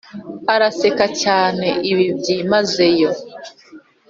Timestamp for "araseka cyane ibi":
0.53-2.05